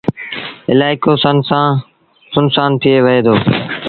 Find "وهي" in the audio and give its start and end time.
3.05-3.19